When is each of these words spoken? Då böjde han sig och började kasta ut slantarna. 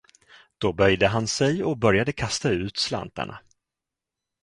Då 0.57 0.73
böjde 0.73 1.07
han 1.07 1.27
sig 1.27 1.63
och 1.63 1.77
började 1.77 2.11
kasta 2.11 2.49
ut 2.49 2.77
slantarna. 2.77 3.39